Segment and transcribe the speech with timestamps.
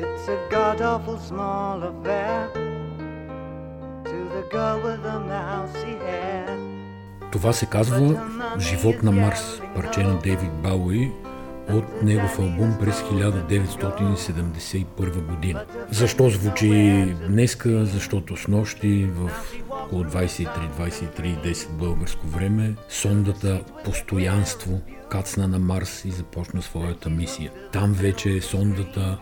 [0.00, 2.38] It's a god awful small affair
[4.10, 6.48] to the girl with the mousy hair.
[7.32, 8.22] Това се казва
[8.58, 11.12] Живот на Марс, парче на Дейвид Бауи
[11.72, 15.64] от негов албум през 1971 година.
[15.90, 17.84] Защо звучи днеска?
[17.84, 19.30] Защото с нощи в
[19.70, 24.80] около 23-23-10 българско време сондата Постоянство
[25.10, 27.50] кацна на Марс и започна своята мисия.
[27.72, 29.18] Там вече сондата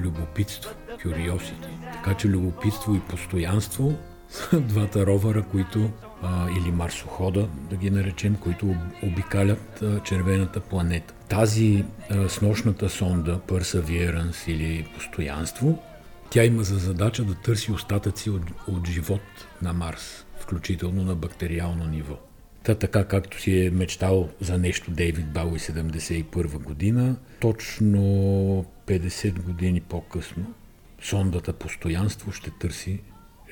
[0.00, 0.70] Любопитство,
[1.04, 1.92] Curiosity.
[1.92, 5.90] Така че любопитство и постоянство са двата ровъра, които
[6.22, 11.14] а, или марсохода, да ги наречем, които обикалят а, червената планета.
[11.28, 15.82] Тази а, снощната сонда Perseverance или постоянство,
[16.30, 19.22] тя има за задача да търси остатъци от, от живот
[19.62, 22.18] на Марс, включително на бактериално ниво.
[22.64, 27.98] Та така както си е мечтал за нещо Дейвид Бауи 71 година, точно
[28.86, 30.54] 50 години по-късно
[31.02, 33.00] сондата постоянство ще търси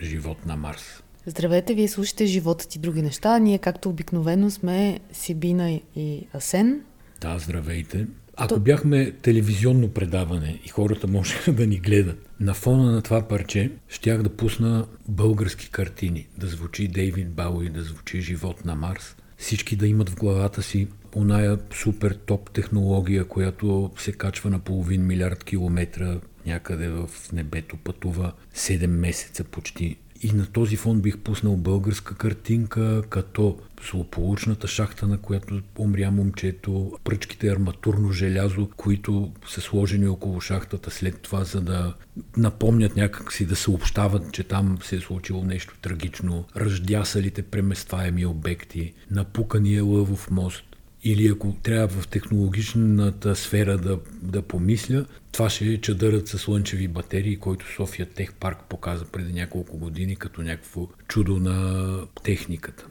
[0.03, 1.03] живот на Марс.
[1.27, 3.39] Здравейте, вие слушате Животът и други неща.
[3.39, 6.81] Ние, както обикновено, сме Сибина и Асен.
[7.21, 8.07] Да, здравейте.
[8.37, 13.71] Ако бяхме телевизионно предаване и хората можеха да ни гледат, на фона на това парче
[13.89, 19.17] щях да пусна български картини, да звучи Дейвид Бауи, да звучи Живот на Марс.
[19.37, 25.07] Всички да имат в главата си оная супер топ технология, която се качва на половин
[25.07, 31.57] милиард километра някъде в небето, пътува 7 месеца почти и на този фон бих пуснал
[31.57, 33.59] българска картинка, като
[33.91, 41.21] злополучната шахта, на която умря момчето, пръчките арматурно желязо, които са сложени около шахтата след
[41.21, 41.95] това, за да
[42.37, 49.85] напомнят някакси да съобщават, че там се е случило нещо трагично, ръждясалите преместваеми обекти, напукания
[49.85, 50.65] лъвов мост,
[51.05, 56.89] или ако трябва в технологичната сфера да, да помисля, това ще е чадърът с слънчеви
[56.89, 62.87] батерии, който София Тех Парк показа преди няколко години като някакво чудо на техниката.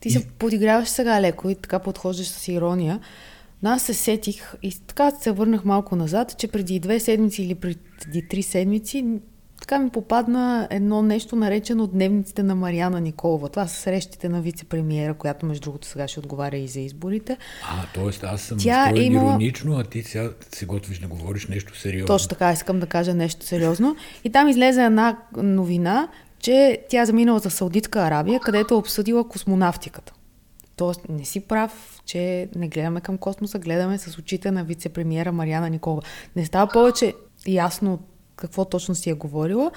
[0.00, 0.26] Ти се и...
[0.38, 3.00] подиграваш сега леко и така подхождаш с ирония.
[3.62, 7.54] Но аз се сетих и така се върнах малко назад, че преди две седмици или
[7.54, 9.04] преди три седмици
[9.66, 13.48] така ми попадна едно нещо наречено Дневниците на Мариана Николова.
[13.48, 17.36] Това са срещите на вице-премиера, която между другото сега ще отговаря и за изборите.
[17.70, 18.26] А, т.е.
[18.26, 19.30] аз съм Тя е имала...
[19.30, 22.06] иронично, а ти сега се готвиш да говориш нещо сериозно.
[22.06, 23.96] Точно така, искам да кажа нещо сериозно.
[24.24, 29.28] И там излезе една новина, че тя е заминала за Саудитска Арабия, където е обсъдила
[29.28, 30.12] космонавтиката.
[30.76, 35.70] Тоест, не си прав, че не гледаме към космоса, гледаме с очите на вице-премиера Мариана
[35.70, 36.02] Николова.
[36.36, 37.14] Не става повече
[37.46, 37.98] ясно
[38.36, 39.70] какво точно си е говорила,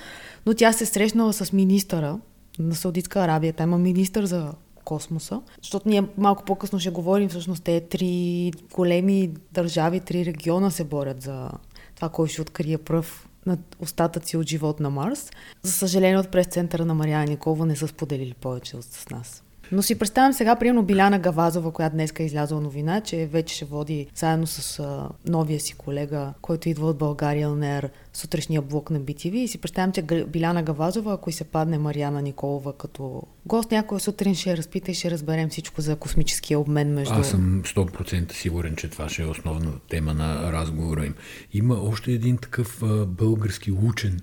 [0.45, 2.19] но тя се срещнала с министъра
[2.59, 3.53] на Саудитска Арабия.
[3.53, 4.53] Та има министър за
[4.83, 10.83] космоса, защото ние малко по-късно ще говорим, всъщност те три големи държави, три региона се
[10.83, 11.51] борят за
[11.95, 15.31] това, кой ще открие пръв на остатъци от живот на Марс.
[15.63, 19.43] За съжаление, от прес-центъра на Мария Никова не са споделили повече с нас.
[19.71, 23.65] Но си представям сега, примерно, Биляна Гавазова, която днес е излязла новина, че вече ще
[23.65, 29.01] води заедно с а, новия си колега, който идва от България, ЛНР, сутрешния блок на
[29.01, 29.33] BTV.
[29.33, 34.35] И си представям, че Биляна Гавазова, ако се падне Марияна Николова като гост, някоя сутрин
[34.35, 37.13] ще разпита и ще разберем всичко за космическия обмен между...
[37.13, 41.15] Аз съм 100% сигурен, че това ще е основна тема на разговора им.
[41.53, 44.19] Има още един такъв а, български учен,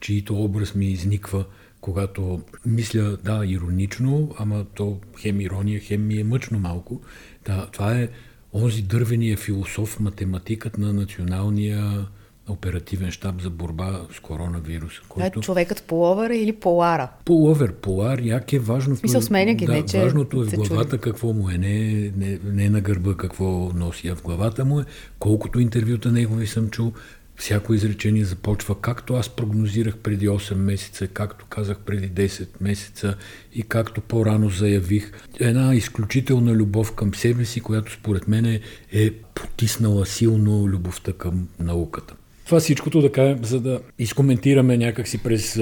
[0.00, 1.44] чието образ ми изниква–
[1.80, 7.00] когато мисля, да, иронично, ама то хем ирония, хем ми е мъчно малко.
[7.44, 8.08] Да, това е
[8.52, 12.06] онзи дървения философ, математикът на националния
[12.48, 15.00] оперативен щаб за борба с коронавируса.
[15.08, 15.38] Който...
[15.38, 17.08] Е човекът половер или полара?
[17.24, 19.00] Половер, полар, як е важното.
[19.02, 21.02] Мисъл, сменя ги, да, не, че Важното е в главата чуди.
[21.02, 24.84] какво му е, не, не, не на гърба какво носи, а в главата му е.
[25.18, 26.92] Колкото интервюта негови съм чул,
[27.38, 33.16] Всяко изречение започва както аз прогнозирах преди 8 месеца, както казах преди 10 месеца
[33.54, 35.12] и както по-рано заявих.
[35.40, 38.60] Една изключителна любов към себе си, която според мен
[38.92, 42.14] е потиснала силно любовта към науката.
[42.44, 45.60] Това всичкото да кажем, за да изкоментираме някакси през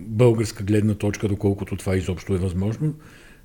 [0.00, 2.94] българска гледна точка, доколкото това изобщо е възможно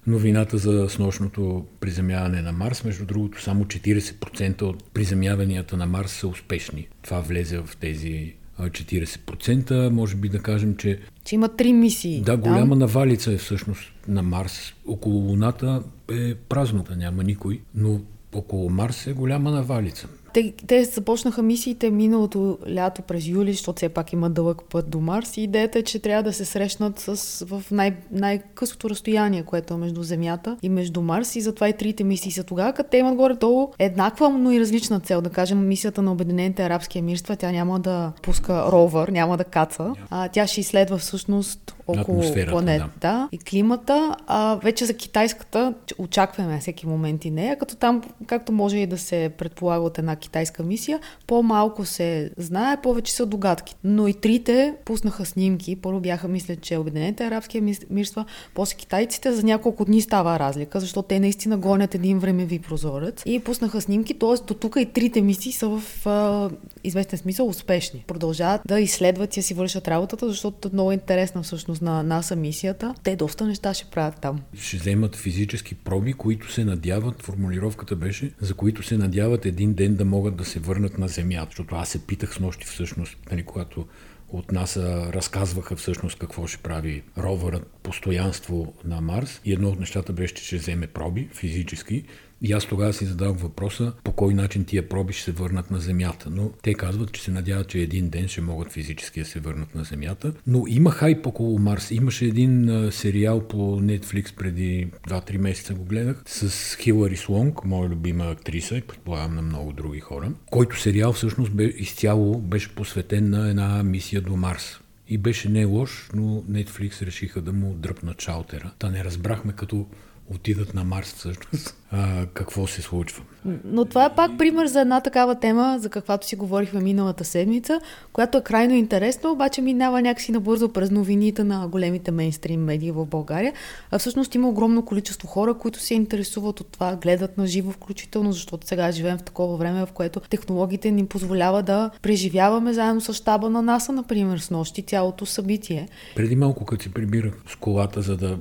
[0.07, 2.83] новината за снощното приземяване на Марс.
[2.83, 6.88] Между другото, само 40% от приземяванията на Марс са успешни.
[7.01, 9.89] Това влезе в тези 40%.
[9.89, 11.00] Може би да кажем, че...
[11.25, 12.21] Че има три мисии.
[12.21, 14.74] Да, голяма навалица е всъщност на Марс.
[14.88, 18.01] Около Луната е празно, няма никой, но
[18.33, 20.07] около Марс е голяма навалица.
[20.33, 25.00] Те, те започнаха мисиите миналото лято през юли, защото все пак има дълъг път до
[25.00, 29.74] Марс и идеята е, че трябва да се срещнат с, в най- най-късото разстояние, което
[29.74, 32.98] е между Земята и между Марс и затова и трите мисии са тогава, като те
[32.98, 35.22] имат горе-долу еднаква, но и различна цел.
[35.22, 39.94] Да кажем, мисията на Обединените арабски емирства, тя няма да пуска ровър, няма да каца,
[40.10, 43.30] а тя ще изследва всъщност около планетата да.
[43.31, 44.16] и климата.
[44.27, 48.98] А вече за китайската очакваме всеки момент и нея, като там, както може и да
[48.98, 53.75] се предполага от една китайска мисия, по-малко се знае, повече са догадки.
[53.83, 55.75] Но и трите пуснаха снимки.
[55.75, 61.07] Първо бяха, мисля, че Обединените арабски мирства, после китайците за няколко дни става разлика, защото
[61.07, 64.45] те наистина гонят един времеви прозорец и пуснаха снимки, т.е.
[64.47, 66.50] до тук и трите мисии са в а,
[66.83, 68.03] известен смисъл успешни.
[68.07, 72.95] Продължават да изследват и си вършат работата, защото е много интересна всъщност на НАСА мисията.
[73.03, 74.39] Те доста неща ще правят там.
[74.53, 79.95] Ще вземат физически проби, които се надяват, формулировката беше, за които се надяват един ден
[79.95, 81.46] да могат да се върнат на Земята.
[81.50, 83.88] Защото аз се питах с нощи всъщност, нали, когато
[84.30, 90.13] от нас разказваха всъщност какво ще прави ровърът постоянство на Марс и едно от нещата
[90.13, 92.04] беше, че ще вземе проби физически
[92.41, 95.79] и аз тогава си задавах въпроса по кой начин тия проби ще се върнат на
[95.79, 96.29] Земята.
[96.29, 99.75] Но те казват, че се надяват, че един ден ще могат физически да се върнат
[99.75, 100.33] на Земята.
[100.47, 101.91] Но има хайп около Марс.
[101.91, 108.25] Имаше един сериал по Netflix преди 2-3 месеца го гледах с Хилари Слонг, моя любима
[108.25, 113.49] актриса и предполагам на много други хора, който сериал всъщност бе, изцяло беше посветен на
[113.49, 114.79] една мисия до Марс.
[115.07, 118.71] И беше не лош, но Netflix решиха да му дръпнат шалтера.
[118.79, 119.88] Та не разбрахме като
[120.27, 123.23] отидат на Марс всъщност, а, какво се случва.
[123.65, 127.79] Но това е пак пример за една такава тема, за каквато си говорихме миналата седмица,
[128.13, 133.05] която е крайно интересна, обаче минава някакси набързо през новините на големите мейнстрим медии в
[133.05, 133.53] България.
[133.91, 138.31] А всъщност има огромно количество хора, които се интересуват от това, гледат на живо включително,
[138.31, 143.13] защото сега живеем в такова време, в което технологиите ни позволява да преживяваме заедно с
[143.13, 145.88] щаба на НАСА, например, с нощи цялото събитие.
[146.15, 148.38] Преди малко, като си прибирах с колата, за да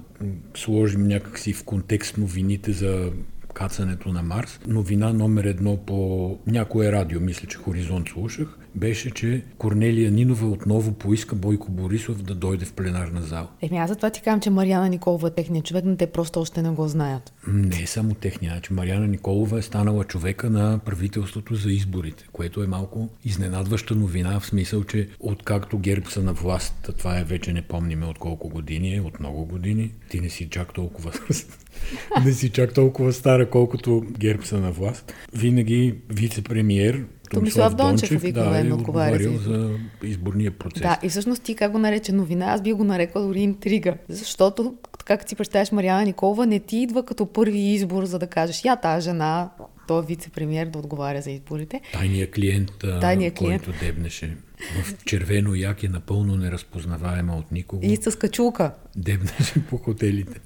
[0.56, 3.10] сложим някакси в контекст новините за
[3.54, 4.60] кацането на Марс.
[4.66, 10.92] Новина номер едно по някое радио, мисля, че Хоризонт слушах, беше, че Корнелия Нинова отново
[10.92, 13.48] поиска Бойко Борисов да дойде в пленарна зала.
[13.62, 16.40] Еми аз за това ти казвам, че Марияна Николова е техният човек, но те просто
[16.40, 17.32] още не го знаят.
[17.46, 22.28] Не е само техния, че значи Марияна Николова е станала човека на правителството за изборите,
[22.32, 27.24] което е малко изненадваща новина, в смисъл, че откакто ГЕРБ са на власт, това е
[27.24, 31.12] вече не помниме от колко години, е, от много години, ти не си чак толкова
[32.24, 35.14] не си чак толкова стара, колкото ГЕРБ са на власт.
[35.32, 40.82] Винаги вице-премьер Томислав Дончев обикновено да, отговаря за, за изборния процес.
[40.82, 43.94] Да, и всъщност ти как го нарече новина, аз би го нарекла дори интрига.
[44.08, 44.74] Защото,
[45.04, 48.76] как си представяш Мариана Николова, не ти идва като първи избор, за да кажеш, я
[48.76, 49.50] тази жена,
[49.88, 51.80] той е вице-премьер да отговаря за изборите.
[51.92, 53.64] Тайният клиент, Тайния клиент.
[53.64, 54.36] който дебнеше
[54.82, 57.82] в червено яки, напълно неразпознаваема от никого.
[57.84, 58.74] И с качулка.
[58.96, 60.40] Дебнеше по хотелите.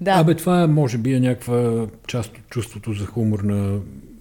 [0.00, 0.10] Да.
[0.10, 3.78] Абе, това може би е някаква част от чувството за хумор на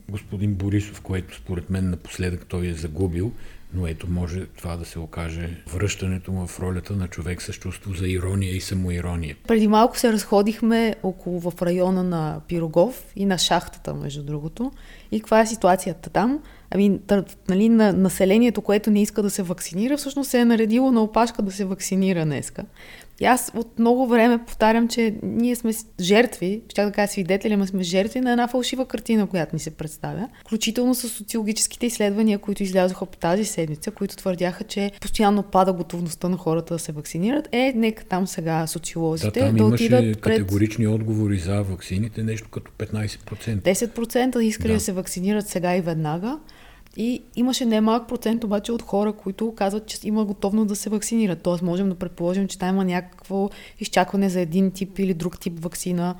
[0.09, 3.31] господин Борисов, което според мен напоследък той е загубил,
[3.73, 7.93] но ето може това да се окаже връщането му в ролята на човек с чувство
[7.93, 9.35] за ирония и самоирония.
[9.47, 14.71] Преди малко се разходихме около в района на Пирогов и на шахтата, между другото.
[15.11, 16.39] И каква е ситуацията там?
[16.71, 20.91] Ами, тър, нали, на населението, което не иска да се вакцинира, всъщност се е наредило
[20.91, 22.63] на опашка да се вакцинира днеска.
[23.19, 25.71] И аз от много време повтарям, че ние сме
[26.01, 29.71] жертви, ще да кажа свидетели, но сме жертви на една фалшива картина, която ни се
[29.71, 30.29] представя.
[30.41, 36.29] Включително с социологическите изследвания, които излязоха по тази седмица, които твърдяха, че постоянно пада готовността
[36.29, 37.49] на хората да се вакцинират.
[37.51, 40.21] Е, нека там сега социолозите да, там да отидат пред...
[40.21, 43.61] категорични отговори за вакцините, нещо като 15%.
[43.61, 44.77] 10% искали да.
[44.77, 46.39] да се вакцинират сега и веднага.
[46.97, 51.41] И имаше немалък процент обаче от хора, които казват, че има готовност да се вакцинират.
[51.41, 55.63] Тоест можем да предположим, че там има някакво изчакване за един тип или друг тип
[55.63, 56.15] вакцина,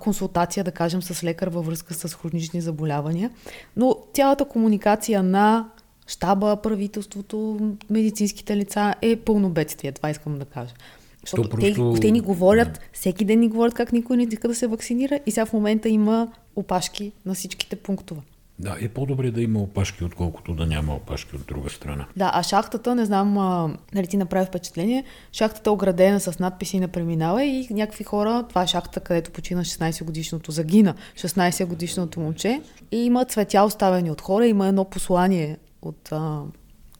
[0.00, 3.30] консултация, да кажем, с лекар във връзка с хронични заболявания.
[3.76, 5.68] Но цялата комуникация на
[6.06, 10.74] щаба, правителството, медицинските лица е пълно бедствие, това искам да кажа.
[11.20, 11.94] Защото просто...
[11.94, 12.80] те, те ни говорят, да.
[12.92, 15.88] всеки ден ни говорят как никой не иска да се вакцинира и сега в момента
[15.88, 18.20] има опашки на всичките пунктове.
[18.58, 22.06] Да, е по-добре да има опашки, отколкото да няма опашки от друга страна.
[22.16, 26.80] Да, а шахтата, не знам, а, нали ти направи впечатление, шахтата е оградена с надписи
[26.80, 32.20] на преминала и някакви хора, това е шахтата, където почина 16 годишното, загина 16 годишното
[32.20, 32.60] момче
[32.92, 36.18] и има цветя оставени от хора, има едно послание от, а,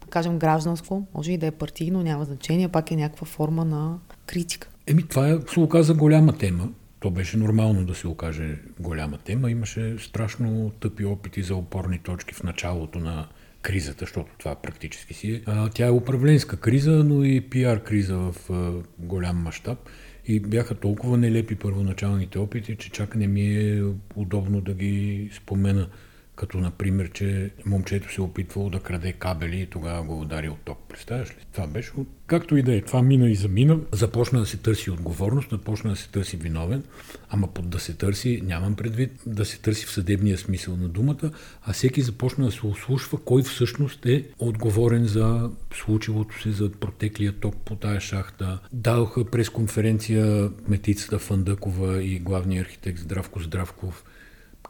[0.00, 3.99] да кажем, гражданско, може и да е партийно, няма значение, пак е някаква форма на
[4.26, 4.68] критика.
[4.87, 6.68] Еми, това е, се оказа голяма тема
[7.04, 9.50] То беше нормално да се окаже голяма тема.
[9.50, 13.28] Имаше страшно тъпи опити за опорни точки в началото на
[13.62, 15.42] кризата, защото това практически си е.
[15.46, 19.78] А, тя е управленска криза, но и пиар криза в а, голям мащаб.
[20.26, 23.82] И бяха толкова нелепи първоначалните опити, че чак не ми е
[24.14, 25.88] удобно да ги спомена.
[26.37, 30.83] Като, например, че момчето се опитвало да краде кабели и тогава го ударил ток.
[30.94, 31.44] Представяш ли?
[31.52, 31.92] Това беше.
[32.26, 32.80] Както и да е.
[32.80, 33.78] Това мина и замина.
[33.92, 36.82] Започна да се търси отговорност, започна да се търси виновен.
[37.30, 41.30] Ама под да се търси, нямам предвид да се търси в съдебния смисъл на думата,
[41.62, 47.32] а всеки започна да се ослушва кой всъщност е отговорен за случилото се, за протеклия
[47.32, 48.58] ток по тая шахта.
[48.72, 54.04] Дадоха през конференция метицата Фандъкова и главният архитект Здравко Здравков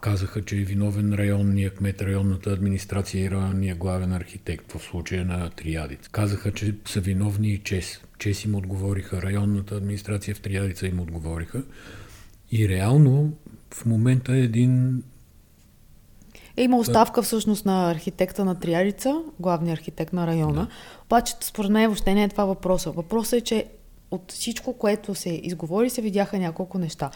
[0.05, 5.49] казаха, че е виновен районния кмет, районната администрация и районния главен архитект в случая на
[5.49, 6.09] Триадица.
[6.11, 8.01] Казаха, че са виновни и ЧЕС.
[8.19, 11.63] ЧЕС им отговориха, районната администрация в Триадица им отговориха.
[12.51, 13.33] И реално
[13.73, 15.03] в момента е един
[16.57, 20.61] е, има оставка всъщност на архитекта на Триадица, главния архитект на района.
[20.61, 20.67] Да.
[21.05, 22.91] Обаче, според мен въобще не е това въпроса.
[22.91, 23.65] Въпросът е, че
[24.11, 27.11] от всичко, което се изговори, се видяха няколко неща.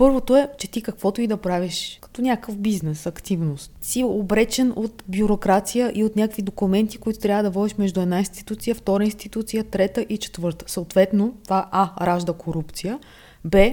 [0.00, 5.02] Първото е, че ти каквото и да правиш, като някакъв бизнес, активност, си обречен от
[5.08, 10.06] бюрокрация и от някакви документи, които трябва да водиш между една институция, втора институция, трета
[10.08, 10.64] и четвърта.
[10.68, 12.98] Съответно, това А ражда корупция,
[13.44, 13.72] Б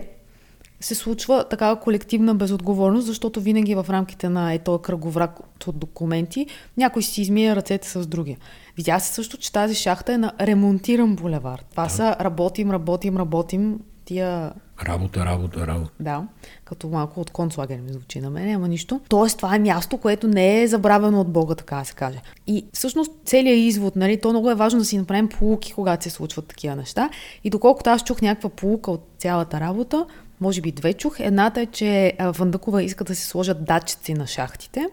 [0.79, 6.48] се случва такава колективна безотговорност, защото винаги в рамките на е този кръговрак от документи
[6.77, 8.38] някой си измия ръцете с другия.
[8.77, 11.63] Видя се също, че тази шахта е на ремонтиран булевар.
[11.72, 11.89] Това да.
[11.89, 15.92] са работим, работим, работим тия Работа, работа, работа.
[16.00, 16.24] Да,
[16.66, 19.02] като малко от концлагер ми звучи на мен, няма нищо.
[19.10, 22.22] Тоест, това е място, което не е забравено от Бога, така да се каже.
[22.48, 26.10] И всъщност целият извод, нали, то много е важно да си направим полуки, когато се
[26.10, 27.10] случват такива неща.
[27.44, 30.06] И доколкото аз чух някаква полука от цялата работа,
[30.40, 31.20] може би две чух.
[31.20, 34.88] Едната е, че Вандъкова иска да се сложат датчици на шахтите,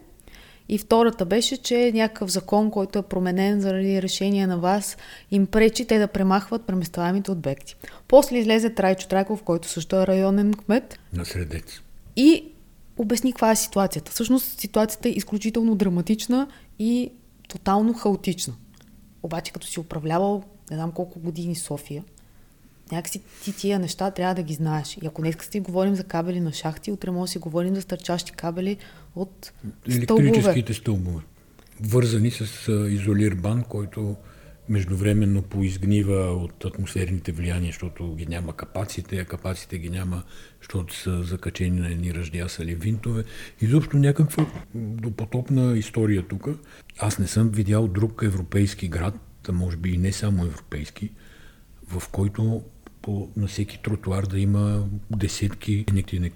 [0.68, 4.96] и втората беше, че някакъв закон, който е променен заради решение на вас,
[5.30, 7.76] им пречи те да премахват преместваемите обекти.
[8.08, 10.98] После излезе Трайчо Трайков, който също е районен кмет.
[11.12, 11.80] На Средец.
[12.16, 12.44] И
[12.98, 14.12] обясни каква е ситуацията.
[14.12, 17.10] Всъщност ситуацията е изключително драматична и
[17.48, 18.54] тотално хаотична.
[19.22, 22.04] Обаче като си управлявал не знам колко години София,
[22.92, 24.98] някакси ти тия неща трябва да ги знаеш.
[25.02, 27.82] И ако днес си говорим за кабели на шахти, утре може да си говорим за
[27.82, 28.76] стърчащи кабели
[29.16, 29.52] от
[29.88, 31.22] Електрическите стълбове.
[31.80, 34.16] Вързани с изолирбан, който
[34.68, 40.22] междувременно поизгнива от атмосферните влияния, защото ги няма капаците, а капаците ги няма,
[40.60, 43.24] защото са закачени на едни ръждясали винтове.
[43.60, 46.48] Изобщо някаква допотопна история тук.
[46.98, 49.14] Аз не съм видял друг европейски град,
[49.52, 51.10] може би и не само европейски,
[51.86, 52.62] в който
[53.04, 55.84] по, на всеки тротуар да има десетки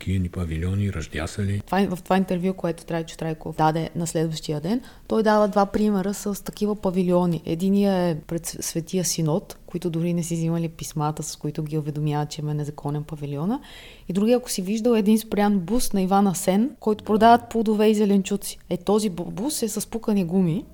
[0.06, 1.62] ни павилиони, ръждясали.
[1.66, 6.14] Това, в това интервю, което Трайчо Трайков даде на следващия ден, той дава два примера
[6.14, 7.42] с такива павилиони.
[7.46, 12.30] Единия е пред Светия Синод, които дори не си взимали писмата, с които ги уведомяват,
[12.30, 13.60] че има незаконен павилиона.
[14.08, 17.94] И другия, ако си виждал един спрян бус на Ивана Сен, който продават плодове и
[17.94, 18.58] зеленчуци.
[18.70, 20.64] Е, този бус е с пукани гуми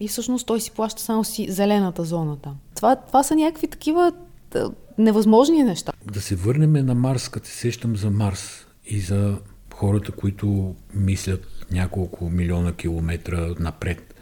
[0.00, 2.56] и всъщност той си плаща само си зелената зона там.
[2.74, 4.12] Това, това са някакви такива
[4.98, 5.92] невъзможни неща.
[6.12, 9.38] Да се върнем на Марс, като се сещам за Марс и за
[9.74, 14.14] хората, които мислят няколко милиона километра напред.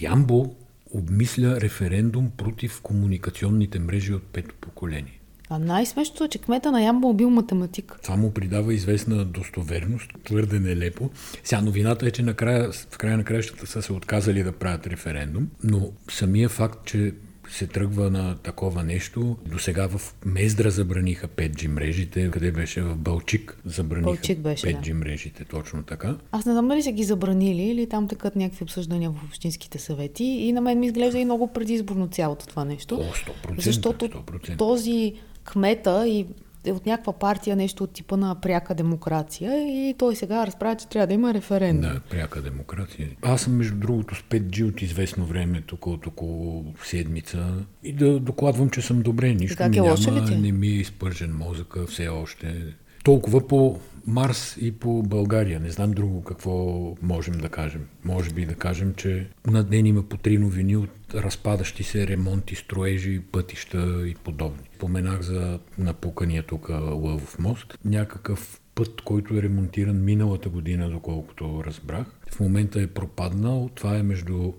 [0.00, 0.54] Ямбо
[0.94, 5.18] обмисля референдум против комуникационните мрежи от пето поколение.
[5.48, 7.98] А най-смешното е, че кмета на Ямбо бил математик.
[8.02, 11.10] Това му придава известна достоверност, твърде нелепо.
[11.44, 15.48] Сега новината е, че накрая, в края на краищата са се отказали да правят референдум,
[15.64, 17.14] но самия факт, че
[17.52, 19.36] се тръгва на такова нещо.
[19.46, 24.88] До сега в Мездра забраниха 5G мрежите, къде беше в Балчик забраниха Балчик беше, 5G
[24.88, 24.94] да.
[24.94, 26.16] мрежите, точно така.
[26.32, 30.24] Аз не знам дали са ги забранили или там такът някакви обсъждания в общинските съвети
[30.24, 32.94] и на мен ми изглежда и много предизборно цялото това нещо.
[32.94, 33.02] О,
[33.48, 34.58] 100%, защото 100%.
[34.58, 36.26] този кмета и
[36.70, 41.06] от някаква партия нещо от типа на пряка демокрация и той сега разправя, че трябва
[41.06, 41.92] да има референдум.
[41.92, 43.08] Да, пряка демокрация.
[43.22, 48.20] Аз съм между другото с 5G от известно време, тук от около седмица и да
[48.20, 52.08] докладвам, че съм добре, нищо как ми е няма, не ми е изпържен мозъка все
[52.08, 52.74] още.
[53.04, 55.60] Толкова по Марс и по България.
[55.60, 56.54] Не знам друго какво
[57.02, 57.86] можем да кажем.
[58.04, 62.54] Може би да кажем, че на ден има по три новини от разпадащи се ремонти,
[62.54, 64.68] строежи, пътища и подобни.
[64.78, 67.78] Поменах за напукания тук Лъвов мост.
[67.84, 72.06] Някакъв път, който е ремонтиран миналата година, доколкото разбрах.
[72.30, 73.70] В момента е пропаднал.
[73.74, 74.52] Това е между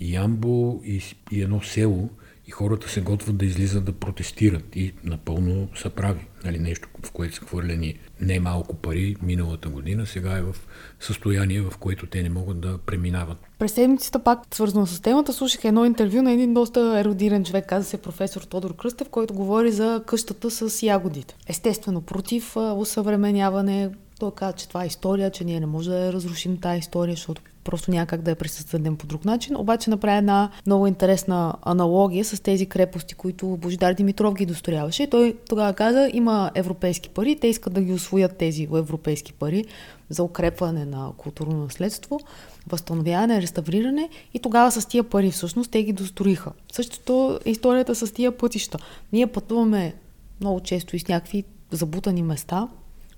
[0.00, 2.10] Ямбо и, и едно село,
[2.50, 6.26] и хората се готвят да излизат да протестират и напълно са прави.
[6.44, 10.56] Нали, нещо, в което са хвърлени не малко пари миналата година, сега е в
[11.00, 13.38] състояние, в което те не могат да преминават.
[13.58, 17.84] През седмицата, пак свързано с темата, слушах едно интервю на един доста еродиран човек, каза
[17.84, 21.36] се професор Тодор Кръстев, който говори за къщата с ягодите.
[21.46, 23.90] Естествено, против усъвременяване,
[24.20, 27.42] той каза, че това е история, че ние не можем да разрушим тази история, защото
[27.64, 29.56] просто няма как да я пресъздадем по друг начин.
[29.56, 35.06] Обаче направи една много интересна аналогия с тези крепости, които Божидар Димитров ги дострояваше.
[35.06, 39.64] Той тогава каза, има европейски пари, те искат да ги освоят тези европейски пари
[40.08, 42.20] за укрепване на културно наследство,
[42.68, 46.52] възстановяване, реставриране и тогава с тия пари всъщност те ги достроиха.
[46.72, 48.78] Същото е историята с тия пътища.
[49.12, 49.94] Ние пътуваме
[50.40, 52.68] много често и с някакви забутани места,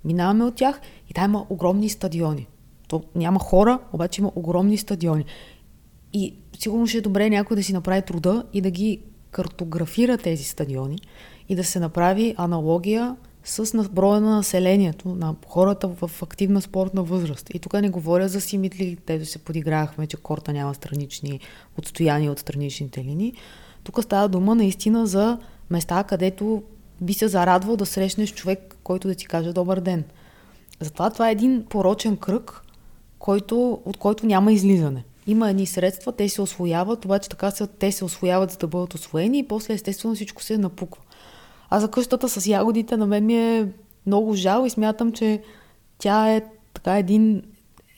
[0.04, 2.46] минаваме от тях и там има огромни стадиони.
[2.88, 5.24] То няма хора, обаче има огромни стадиони.
[6.12, 10.44] И сигурно ще е добре някой да си направи труда и да ги картографира тези
[10.44, 10.98] стадиони
[11.48, 17.50] и да се направи аналогия с броя на населението, на хората в активна спортна възраст.
[17.54, 21.40] И тук не говоря за симитли, те се подигравахме, че корта няма странични
[21.78, 23.32] отстояния от страничните линии.
[23.84, 25.38] Тук става дума наистина за
[25.70, 26.62] места, където
[27.00, 30.04] би се зарадвал да срещнеш човек, който да ти каже добър ден.
[30.80, 32.62] Затова това е един порочен кръг,
[33.18, 35.04] който, от който няма излизане.
[35.26, 38.94] Има едни средства, те се освояват, обаче така се, те се освояват за да бъдат
[38.94, 41.02] освоени и после естествено всичко се напуква.
[41.70, 43.68] А за къщата с ягодите на мен ми е
[44.06, 45.42] много жал и смятам, че
[45.98, 46.42] тя е
[46.74, 47.42] така един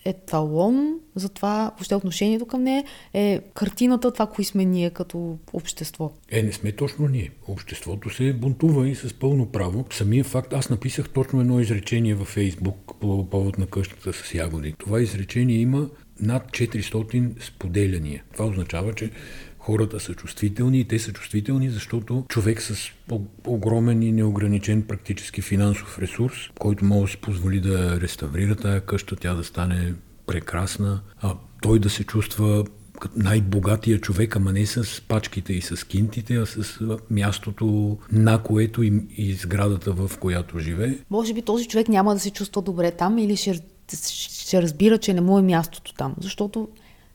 [0.05, 2.85] еталон за това, въобще отношението към нея
[3.15, 6.13] е картината, това, кои сме ние като общество.
[6.31, 7.31] Е, не сме точно ние.
[7.49, 9.85] Обществото се бунтува и с пълно право.
[9.91, 14.75] Самия факт, аз написах точно едно изречение във Фейсбук по повод на къщата с ягоди.
[14.79, 15.89] Това изречение има
[16.21, 18.23] над 400 споделяния.
[18.33, 19.11] Това означава, че
[19.65, 22.91] хората са чувствителни и те са чувствителни, защото човек с
[23.47, 29.17] огромен и неограничен практически финансов ресурс, който може да си позволи да реставрира тая къща,
[29.17, 29.95] тя да стане
[30.27, 32.65] прекрасна, а той да се чувства
[33.17, 36.81] най-богатия човек, ама не с пачките и с кинтите, а с
[37.11, 40.99] мястото, на което и, и сградата, в която живее.
[41.11, 43.61] Може би този човек няма да се чувства добре там или ще,
[44.41, 46.69] ще разбира, че не му е мястото там, защото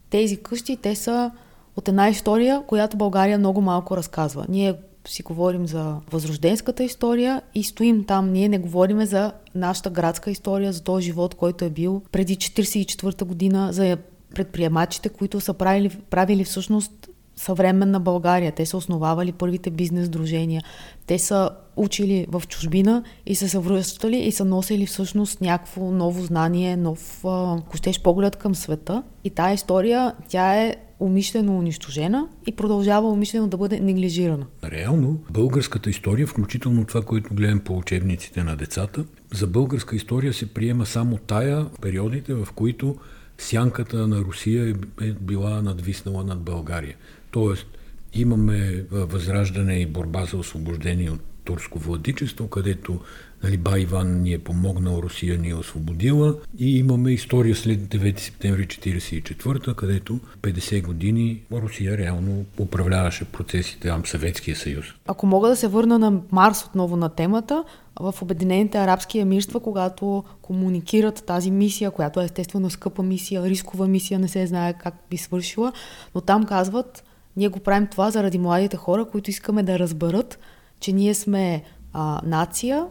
[0.10, 1.32] тези къщи, те са
[1.80, 4.46] от една история, която България много малко разказва.
[4.50, 4.74] Ние
[5.08, 8.32] си говорим за възрожденската история и стоим там.
[8.32, 13.24] Ние не говориме за нашата градска история, за този живот, който е бил преди 1944
[13.24, 13.98] година, за
[14.36, 18.52] предприемачите, които са правили, правили всъщност съвременна България.
[18.52, 20.62] Те са основавали първите бизнес дружения.
[21.08, 26.22] Те са учили в чужбина и са се връщали и са носили всъщност някакво ново
[26.22, 29.04] знание, нов, ако щеш, поглед към света.
[29.24, 34.46] И тая история, тя е умишлено унищожена и продължава умишлено да бъде неглижирана.
[34.64, 40.54] Реално, българската история, включително това, което гледам по учебниците на децата, за българска история се
[40.54, 42.96] приема само тая периодите, в които
[43.38, 46.96] сянката на Русия е, е била надвиснала над България.
[47.32, 47.68] Тоест,
[48.14, 53.00] имаме възраждане и борба за освобождение от турско владичество, където
[53.44, 58.20] нали, Ба Иван ни е помогнал, Русия ни е освободила и имаме история след 9
[58.20, 64.86] септември 1944, където 50 години Русия реално управляваше процесите на Съветския съюз.
[65.08, 67.64] Ако мога да се върна на Марс отново на темата,
[68.00, 74.20] в Обединените арабски емирства, когато комуникират тази мисия, която е естествено скъпа мисия, рискова мисия,
[74.20, 75.74] не се знае как би свършила,
[76.16, 77.04] но там казват,
[77.38, 80.40] ние го правим това заради младите хора, които искаме да разберат,
[80.80, 82.86] че ние сме а, нация,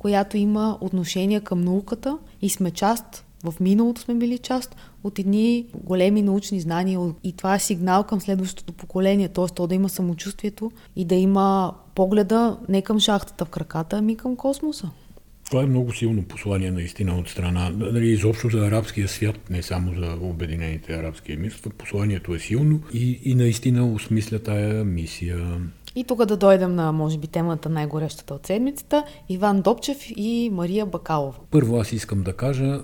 [0.00, 5.66] която има отношение към науката и сме част, в миналото сме били част от едни
[5.74, 9.44] големи научни знания и това е сигнал към следващото поколение, т.е.
[9.54, 14.36] то да има самочувствието и да има погледа не към шахтата в краката, ами към
[14.36, 14.90] космоса.
[15.50, 19.94] Това е много силно послание наистина от страна, нали, изобщо за арабския свят, не само
[19.94, 21.70] за Обединените арабски емирства.
[21.70, 25.60] Посланието е силно и, и наистина осмисля тая мисия.
[25.94, 30.86] И тук да дойдем на, може би, темата най-горещата от седмицата Иван Добчев и Мария
[30.86, 31.38] Бакалова.
[31.50, 32.80] Първо аз искам да кажа,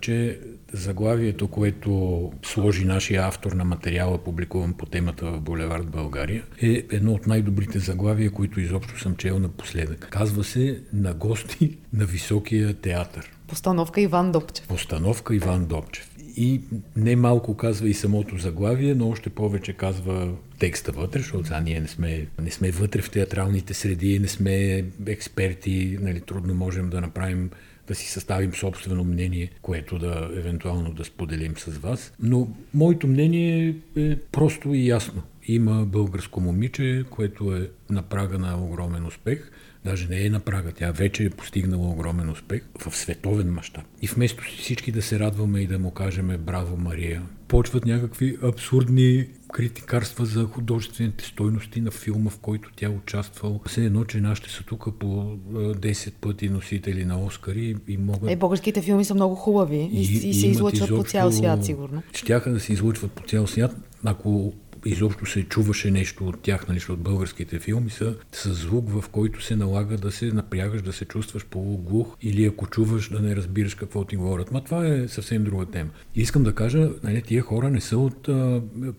[0.00, 0.40] че
[0.72, 7.12] заглавието, което сложи нашия автор на материала, публикуван по темата в Булевард България, е едно
[7.12, 10.08] от най-добрите заглавия, които изобщо съм чел напоследък.
[10.10, 13.32] Казва се На гости на Високия театър.
[13.46, 14.68] Постановка Иван Добчев.
[14.68, 16.10] Постановка Иван Добчев.
[16.36, 16.60] И
[16.96, 21.80] не малко казва и самото заглавие, но още повече казва текста вътре, защото сега ние
[21.80, 27.00] не сме, не сме вътре в театралните среди, не сме експерти, нали, трудно можем да
[27.00, 27.50] направим
[27.90, 32.12] да си съставим собствено мнение, което да евентуално да споделим с вас.
[32.22, 35.22] Но моето мнение е просто и ясно.
[35.46, 39.50] Има българско момиче, което е на прага на огромен успех.
[39.84, 43.84] Даже не е на прага, тя вече е постигнала огромен успех в световен мащаб.
[44.02, 49.26] И вместо всички да се радваме и да му кажем браво Мария, почват някакви абсурдни
[49.52, 53.60] критикарства за художествените стойности на филма, в който тя участвал.
[53.66, 58.30] Все едно, че нашите са тук по 10 пъти носители на Оскари и могат...
[58.30, 60.96] Е, българските филми са много хубави и, и, и се излъчват изобщо...
[60.96, 62.02] по цял свят, сигурно.
[62.12, 64.52] Щяха да се излъчват по цял свят, ако
[64.84, 69.42] изобщо се чуваше нещо от тях, нали, от българските филми са с звук, в който
[69.42, 73.74] се налага да се напрягаш, да се чувстваш полуглух или ако чуваш да не разбираш
[73.74, 74.52] какво ти говорят.
[74.52, 75.90] Ма това е съвсем друга тема.
[76.14, 78.28] И искам да кажа, нали, тия хора не са от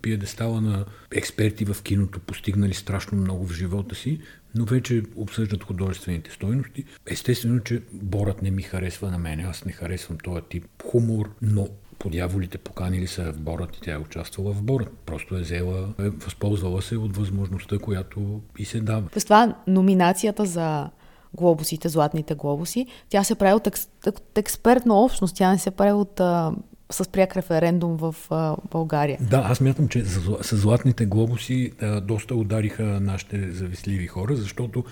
[0.02, 4.20] пиедестала на експерти в киното, постигнали страшно много в живота си,
[4.56, 6.84] но вече обсъждат художествените стойности.
[7.08, 9.40] Естествено, че Борът не ми харесва на мен.
[9.40, 11.68] Аз не харесвам този тип хумор, но
[12.02, 14.90] подяволите поканили се в Борът и тя е участвала в Борът.
[15.06, 19.08] Просто е взела, е възползвала се от възможността, която и се дава.
[19.08, 20.90] През това номинацията за
[21.34, 25.92] глобусите, златните глобуси, тя се прави от, екс, от експертна общност, тя не се прави
[25.92, 26.52] от а,
[26.92, 29.18] с пряк референдум в а, България.
[29.22, 34.84] Да, аз мятам, че с златните глобуси а, доста удариха нашите завистливи хора, защото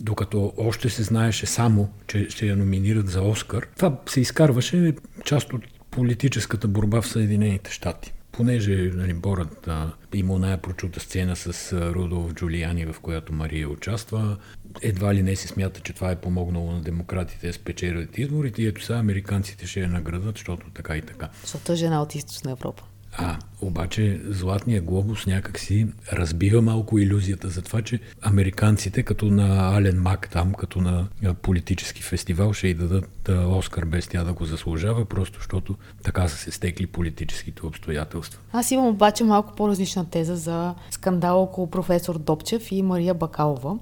[0.00, 5.52] докато още се знаеше само, че ще я номинират за Оскар, това се изкарваше част
[5.52, 5.62] от
[5.94, 8.12] политическата борба в Съединените щати.
[8.32, 14.36] Понеже нали, Борът а, има най прочута сцена с Рудолф Джулиани, в която Мария участва,
[14.82, 18.66] едва ли не се смята, че това е помогнало на демократите да спечелят изборите и
[18.66, 21.28] ето сега американците ще я наградат, защото така и така.
[21.42, 22.82] Защото е жена от източна Европа.
[23.16, 29.76] А, обаче Златния глобус някак си разбива малко иллюзията за това, че американците, като на
[29.76, 31.08] Ален Мак там, като на
[31.42, 36.36] политически фестивал, ще й дадат Оскар без тя да го заслужава, просто защото така са
[36.36, 38.40] се стекли политическите обстоятелства.
[38.52, 43.78] Аз имам обаче малко по-различна теза за скандал около професор Допчев и Мария Бакалова.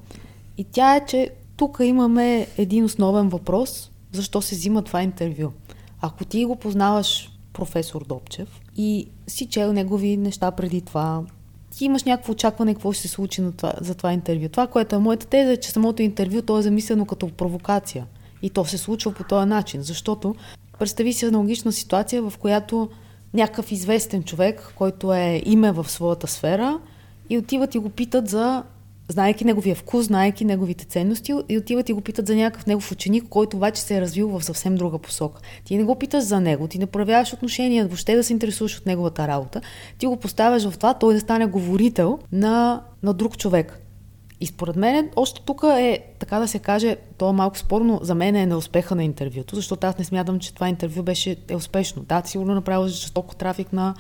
[0.59, 5.53] И тя е, че тук имаме един основен въпрос, защо се взима това интервю.
[6.01, 11.23] Ако ти го познаваш професор Допчев и си чел негови неща преди това.
[11.71, 14.49] Ти имаш някакво очакване какво ще се случи на това, за това интервю.
[14.49, 18.07] Това, което е моята теза, е, че самото интервю то е замислено като провокация.
[18.43, 20.35] И то се случва по този начин, защото
[20.79, 22.89] представи си аналогична ситуация, в която
[23.35, 26.81] някакъв известен човек, който е име в своята сфера,
[27.31, 28.63] и отиват и го питат за
[29.13, 33.25] знаеки неговия вкус, знаеки неговите ценности и отиват и го питат за някакъв негов ученик,
[33.29, 35.41] който обаче се е развил в съвсем друга посока.
[35.65, 38.87] Ти не го питаш за него, ти не проявяваш отношения, въобще да се интересуваш от
[38.87, 39.61] неговата работа.
[39.99, 43.82] Ти го поставяш в това той да стане говорител на, на друг човек.
[44.43, 48.15] И според мен, още тук е, така да се каже, то е малко спорно, за
[48.15, 52.03] мен е неуспеха на интервюто, защото аз не смятам, че това интервю беше е успешно.
[52.03, 53.95] Да, сигурно направил жестоко трафик на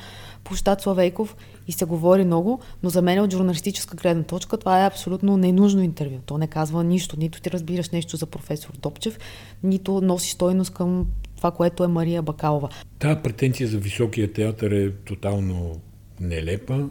[0.45, 1.37] площад Славейков
[1.69, 5.83] и се говори много, но за мен от журналистическа гледна точка това е абсолютно ненужно
[5.83, 6.19] интервю.
[6.27, 9.19] То не казва нищо, нито ти разбираш нещо за професор Топчев,
[9.63, 12.69] нито носи стойност към това, което е Мария Бакалова.
[12.99, 15.81] Та претенция за високия театър е тотално
[16.21, 16.89] нелепа.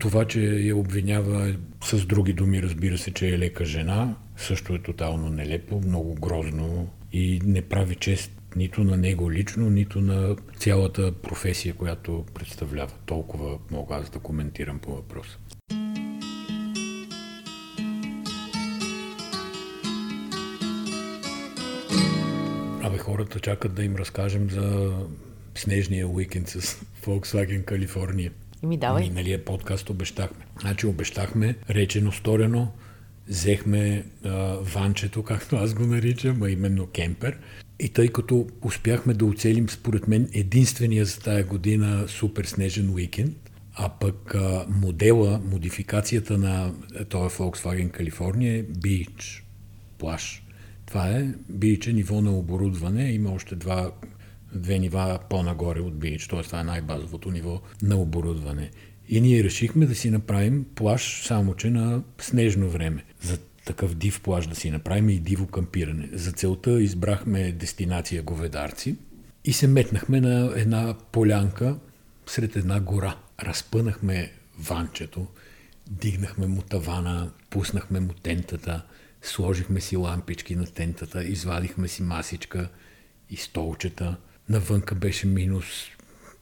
[0.00, 4.78] Това, че я обвинява с други думи, разбира се, че е лека жена, също е
[4.78, 11.12] тотално нелепо, много грозно и не прави чест нито на него лично, нито на цялата
[11.12, 12.92] професия, която представлява.
[13.06, 15.38] Толкова мога аз да коментирам по въпроса.
[22.82, 24.96] Абе, хората чакат да им разкажем за
[25.54, 26.60] снежния уикенд с
[27.04, 28.32] Volkswagen Калифорния.
[28.62, 29.02] Ми давай.
[29.08, 30.44] Миналия подкаст обещахме.
[30.60, 32.72] Значи обещахме, речено, сторено,
[33.28, 37.38] взехме а, ванчето, както аз го наричам, а именно кемпер.
[37.78, 43.50] И тъй като успяхме да оцелим, според мен, единствения за тая година супер снежен уикенд,
[43.74, 46.72] а пък а, модела, модификацията на
[47.08, 49.42] този Volkswagen Калифорния е Beach,
[49.98, 50.42] плаш.
[50.86, 51.28] Това е
[51.86, 53.12] е ниво на оборудване.
[53.12, 53.90] Има още два,
[54.54, 56.42] две нива по-нагоре от Beach, т.е.
[56.42, 58.70] това е най-базовото ниво на оборудване.
[59.08, 63.04] И ние решихме да си направим плаш, само че на снежно време.
[63.22, 66.08] За такъв див плаж да си направим и диво кампиране.
[66.12, 68.96] За целта избрахме дестинация Говедарци
[69.44, 71.78] и се метнахме на една полянка
[72.26, 73.16] сред една гора.
[73.42, 75.26] Разпънахме ванчето,
[75.90, 78.82] дигнахме му тавана, пуснахме му тентата,
[79.22, 82.68] сложихме си лампички на тентата, извадихме си масичка
[83.30, 84.16] и столчета.
[84.50, 85.64] Навънка беше минус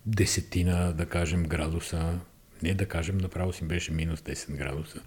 [0.07, 2.19] десетина, да кажем, градуса.
[2.63, 5.01] Не да кажем, направо си беше минус 10 градуса.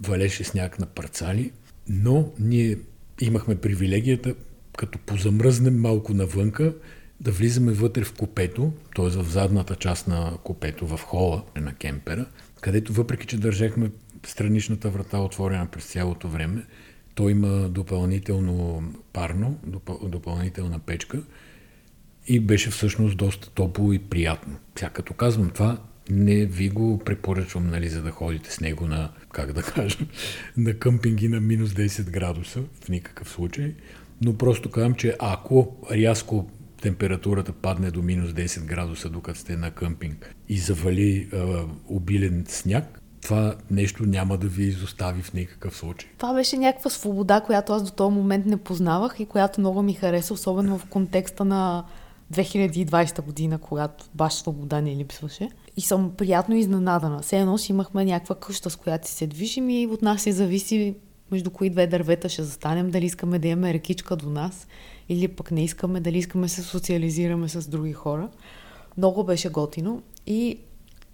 [0.00, 1.52] Валеше сняг на парцали,
[1.88, 2.78] но ние
[3.20, 4.34] имахме привилегията
[4.78, 6.74] като позамръзнем малко навънка,
[7.20, 9.08] да влизаме вътре в купето, т.е.
[9.08, 12.26] в задната част на купето, в хола на кемпера,
[12.60, 13.90] където въпреки, че държахме
[14.26, 16.66] страничната врата отворена през цялото време,
[17.14, 21.22] то има допълнително парно, допъл- допълнителна печка
[22.26, 24.56] и беше всъщност доста топло и приятно.
[24.78, 25.78] Сега като казвам това,
[26.10, 29.98] не ви го препоръчвам, нали, за да ходите с него на, как да кажа,
[30.56, 33.74] на къмпинги на минус 10 градуса, в никакъв случай.
[34.20, 36.50] Но просто казвам, че ако рязко
[36.82, 43.00] температурата падне до минус 10 градуса, докато сте на къмпинг и завали а, обилен сняг,
[43.22, 46.10] това нещо няма да ви изостави в никакъв случай.
[46.18, 49.94] Това беше някаква свобода, която аз до този момент не познавах и която много ми
[49.94, 51.84] хареса, особено в контекста на
[52.32, 55.48] 2020 година, когато баш свобода не липсваше.
[55.76, 57.22] И съм приятно изненадана.
[57.22, 60.32] Все едно си имахме някаква къща, с която си се движим и от нас се
[60.32, 60.94] зависи
[61.30, 64.66] между кои две дървета ще застанем, дали искаме да имаме рекичка до нас
[65.08, 68.28] или пък не искаме, дали искаме да се социализираме с други хора.
[68.96, 70.58] Много беше готино и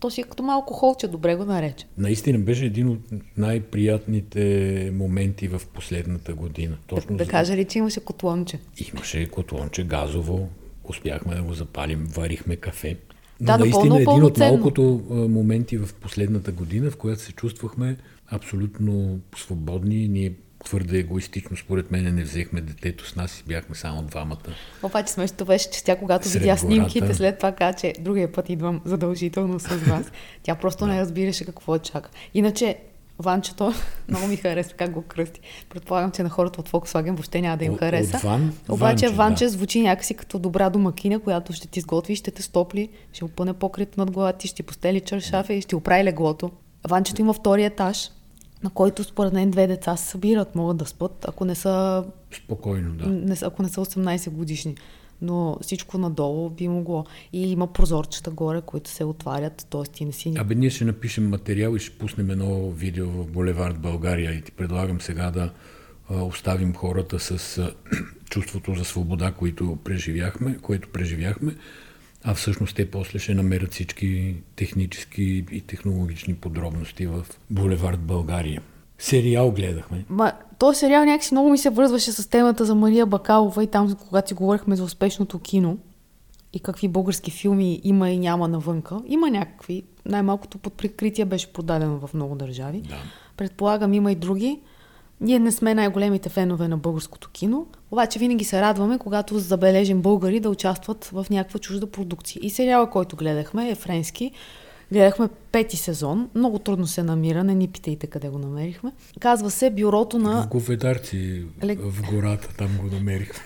[0.00, 1.86] то си е като малко холче, добре го нарече.
[1.98, 3.00] Наистина беше един от
[3.36, 6.78] най-приятните моменти в последната година.
[6.86, 8.58] Точно да, да кажа ли, че имаше котлонче?
[8.92, 10.48] Имаше котлонче газово,
[10.88, 12.96] успяхме да го запалим, варихме кафе.
[13.40, 17.96] Но Да, наистина напълно един от малкото моменти в последната година, в която се чувствахме
[18.30, 20.08] абсолютно свободни.
[20.08, 20.32] Ние
[20.64, 24.36] твърде егоистично, според мен, не взехме детето с нас и бяхме само двамата.
[24.82, 26.66] Обаче смешното беше, че тя когато Сред видя гората.
[26.66, 30.12] снимките, след това каза, че другия път идвам задължително с вас.
[30.42, 32.10] Тя просто не разбираше какво чака.
[32.34, 32.76] Иначе,
[33.18, 33.72] Ванчето,
[34.08, 35.40] много ми хареса как го кръсти.
[35.70, 38.16] Предполагам, че на хората от Volkswagen въобще няма да им хареса.
[38.16, 39.50] от Ван- Обаче Ванче, Ванче да.
[39.50, 43.92] звучи някакси като добра домакиня, която ще ти сготви, ще те стопли, ще опъне покрито
[43.96, 46.50] над главата ти, ще постели чаршафа и ще оправи леглото.
[46.88, 48.10] Ванчето има втори етаж,
[48.62, 52.04] на който според мен две деца се събират, могат да спят, ако не са
[52.36, 53.06] Спокойно, да.
[53.06, 54.74] не, ако не са 18 годишни.
[55.22, 57.04] Но всичко надолу би могло.
[57.32, 59.82] И има прозорчета горе, които се отварят, т.е.
[59.82, 60.34] ти не си...
[60.38, 64.52] Абе, ние ще напишем материал и ще пуснем едно видео в Булевард България и ти
[64.52, 65.50] предлагам сега да
[66.10, 67.62] оставим хората с
[68.30, 71.56] чувството за свобода, което преживяхме, което преживяхме,
[72.24, 78.62] а всъщност те после ще намерят всички технически и технологични подробности в Булевард България.
[78.98, 80.04] Сериал гледахме.
[80.08, 83.96] Ма, този сериал някакси много ми се връзваше с темата за Мария Бакалова и там,
[84.08, 85.78] когато си говорихме за успешното кино
[86.52, 89.00] и какви български филми има и няма навънка.
[89.06, 89.82] Има някакви.
[90.06, 92.80] Най-малкото под прикритие беше продадено в много държави.
[92.80, 92.96] Да.
[93.36, 94.60] Предполагам, има и други.
[95.20, 100.40] Ние не сме най-големите фенове на българското кино, обаче винаги се радваме, когато забележим българи
[100.40, 102.40] да участват в някаква чужда продукция.
[102.42, 104.32] И сериала, който гледахме, е френски.
[104.92, 106.30] Гледахме пети сезон.
[106.34, 108.92] Много трудно се намира, не ни питайте къде го намерихме.
[109.20, 113.40] Казва се Бюрото В на, Говедарци, Лек- в гората, там го намерихме.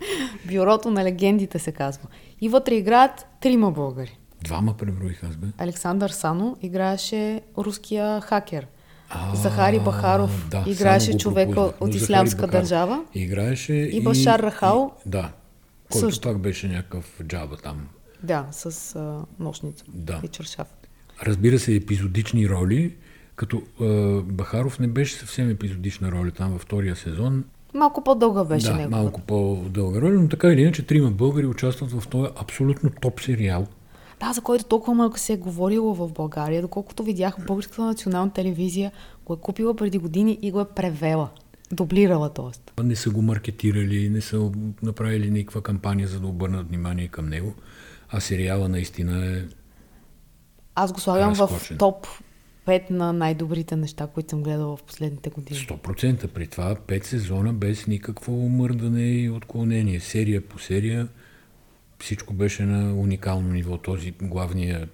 [0.46, 2.08] Бюрото на легендите се казва.
[2.40, 4.18] И вътре играят трима българи.
[4.42, 5.46] Двама преброих аз, бе.
[5.58, 8.66] Александър Сано играеше руския хакер.
[9.10, 13.04] А, Захари Бахаров да, играеше човека от Ислямска държава.
[13.14, 14.92] Играеше И Башар Рахал.
[15.06, 15.32] И, да,
[15.92, 16.28] който Също.
[16.28, 17.88] пак беше някакъв джаба там.
[18.22, 20.20] Да, с а, нощница Да.
[20.24, 20.66] и чаршаф.
[21.22, 22.94] Разбира се, епизодични роли,
[23.36, 27.44] като е, Бахаров не беше съвсем епизодична роля там във втория сезон.
[27.74, 28.90] Малко по-дълга беше да, него.
[28.90, 33.66] малко по-дълга роля, но така или иначе трима българи участват в този абсолютно топ сериал.
[34.20, 38.92] Да, за който толкова малко се е говорило в България, доколкото видях Българската национална телевизия
[39.26, 41.28] го е купила преди години и го е превела.
[41.72, 42.82] Дублирала, т.е.
[42.82, 44.50] Не са го маркетирали, не са
[44.82, 47.54] направили никаква кампания, за да обърнат внимание към него.
[48.08, 49.42] А сериала наистина е
[50.78, 52.06] Аз го слагам в топ
[52.66, 55.60] 5 на най-добрите неща, които съм гледала в последните години.
[55.60, 60.00] 100% при това 5 сезона без никакво мърдане и отклонение.
[60.00, 61.08] Серия по серия
[61.98, 63.76] всичко беше на уникално ниво.
[63.78, 64.90] Този главният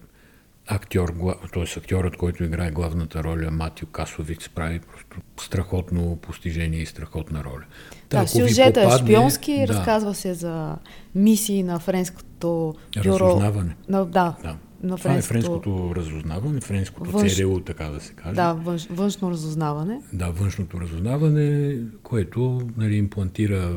[0.67, 1.13] актьор,
[1.53, 1.79] т.е.
[1.79, 7.63] актьорът, който играе главната роля, Матио Касовиц, прави просто страхотно постижение и страхотна роля.
[8.09, 10.75] Та, Да, сюжета е попадне- шпионски, да, разказва се за
[11.15, 13.19] мисии на френското бюро.
[13.19, 13.75] Разузнаване.
[13.89, 14.57] На, да, Да.
[14.85, 18.35] На Това е френското, френското разузнаване, френското Външ- ЦРУ, така да се каже.
[18.35, 20.01] да, външ, външно разузнаване.
[20.13, 23.75] Да, външното разузнаване, което нали, имплантира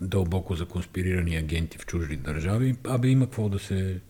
[0.00, 2.76] дълбоко за конспирирани агенти в чужди държави.
[2.84, 4.00] Абе има какво да се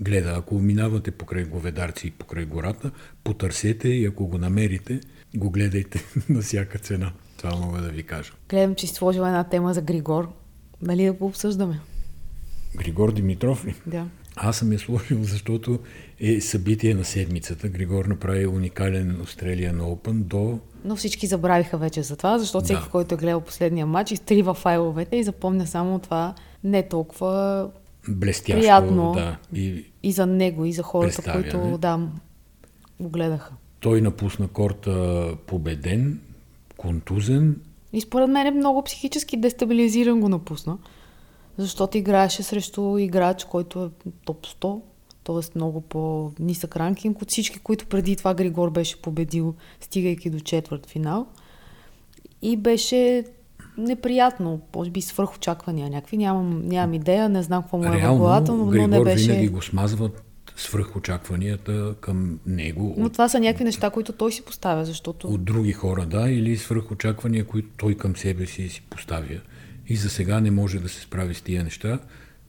[0.00, 0.34] гледа.
[0.36, 2.90] Ако минавате покрай говедарци и покрай гората,
[3.24, 5.00] потърсете и ако го намерите,
[5.36, 7.12] го гледайте на всяка цена.
[7.36, 8.32] Това мога да ви кажа.
[8.48, 10.28] Гледам, че си сложила една тема за Григор.
[10.82, 11.80] Нали да го обсъждаме?
[12.76, 13.74] Григор Димитров ли?
[13.86, 14.06] Да.
[14.36, 15.78] Аз съм я сложил, защото
[16.20, 17.68] е събитие на седмицата.
[17.68, 22.88] Григор направи уникален Australian Open до Но всички забравиха вече за това, защото всеки, Да.
[22.88, 27.68] който е гледал последния матч, изтрива файловете и запомня само това не толкова
[28.08, 29.12] Блестящо, Приятно.
[29.12, 29.36] да.
[29.54, 32.00] И и за него, и за хората, които да,
[33.00, 33.52] го гледаха.
[33.80, 36.20] той напусна корта победен,
[36.76, 37.56] контузен.
[37.92, 40.78] И според мен е много психически дестабилизиран го напусна,
[41.58, 44.80] защото играеше срещу играч, който е топ 100,
[45.24, 45.58] т.е.
[45.58, 51.26] много по-нисък ранкинг от всички, които преди това Григор беше победил, стигайки до четвърт финал.
[52.42, 53.24] И беше
[53.78, 58.16] неприятно, може би свърх очаквания някакви, нямам, нямам идея, не знам какво му е в
[58.16, 59.30] главата, но, Реално, но Григор не беше...
[59.30, 60.22] винаги го смазват
[60.56, 65.28] свръх очакванията към него Но от, това са някакви неща, които той си поставя, защото...
[65.28, 69.40] от други хора, да, или свръх очаквания, които той към себе си си поставя.
[69.88, 71.98] И за сега не може да се справи с тия неща,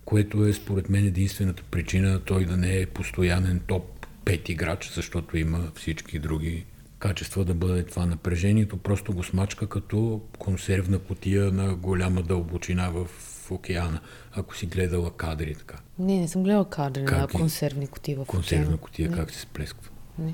[0.06, 5.38] което е според мен единствената причина той да не е постоянен топ 5 играч, защото
[5.38, 6.65] има всички други
[7.00, 8.78] качества да бъде това напрежението.
[8.78, 13.08] Просто го смачка като консервна котия на голяма дълбочина в
[13.52, 14.00] океана,
[14.32, 15.78] ако си гледала кадри така.
[16.00, 17.34] Не, не съм гледала кадри на Как е?
[17.34, 18.78] консервни кутии в Консервна океана.
[18.78, 19.15] котия, Не.
[19.17, 19.89] как се сплесква.
[20.19, 20.34] Не.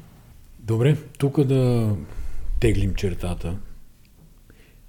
[0.59, 1.95] Добре, тук да
[2.59, 3.57] теглим чертата.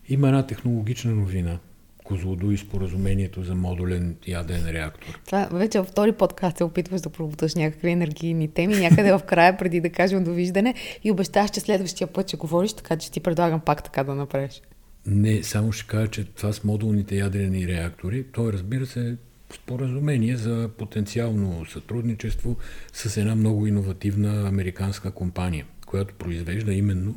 [0.08, 1.58] Има една технологична новина.
[2.04, 5.20] Козлодуй споразумението за модулен яден реактор.
[5.26, 9.58] Това вече във втори подкаст се опитваш да пробуташ някакви енергийни теми, някъде в края,
[9.58, 13.60] преди да кажем довиждане и обещаш, че следващия път ще говориш, така че ти предлагам
[13.60, 14.62] пак така да направиш.
[15.06, 19.16] Не, само ще кажа, че това с модулните ядрени реактори, то разбира се
[19.54, 22.56] споразумение за потенциално сътрудничество
[22.92, 27.14] с една много иновативна американска компания, която произвежда именно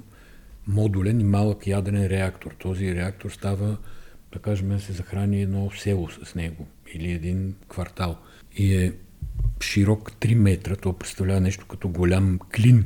[0.67, 2.55] модулен и малък ядрен реактор.
[2.59, 3.77] Този реактор става,
[4.35, 8.17] да кажем, се захрани едно село с него или един квартал.
[8.57, 8.93] И е
[9.61, 12.85] широк 3 метра, то представлява нещо като голям клин.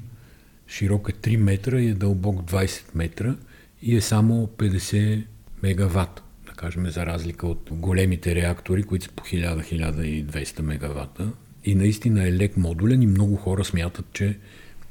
[0.68, 3.36] Широк е 3 метра и е дълбок 20 метра
[3.82, 5.24] и е само 50
[5.64, 11.32] мегаватт, да кажем, за разлика от големите реактори, които са по 1000-1200 мегавата.
[11.66, 14.38] И наистина е лек модулен и много хора смятат, че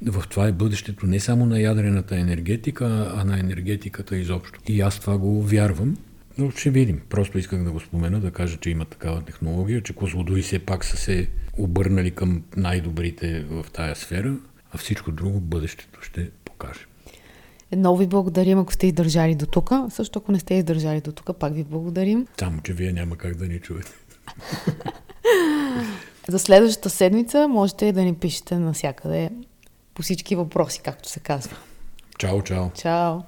[0.05, 4.59] в това е бъдещето не само на ядрената енергетика, а на енергетиката изобщо.
[4.67, 5.97] И аз това го вярвам.
[6.39, 7.01] Но ще видим.
[7.09, 10.85] Просто исках да го спомена, да кажа, че има такава технология, че Козлодуи все пак
[10.85, 14.35] са се обърнали към най-добрите в тая сфера,
[14.71, 16.79] а всичко друго бъдещето ще покаже.
[17.77, 19.71] Много ви благодарим, ако сте издържали до тук.
[19.89, 22.27] Също ако не сте издържали до тук, пак ви благодарим.
[22.39, 23.87] Само, че вие няма как да ни чуете.
[26.27, 29.29] За следващата седмица можете да ни пишете навсякъде
[29.93, 31.57] по всички въпроси, както се казва.
[32.17, 32.69] Чао, чао!
[32.69, 33.19] Чао!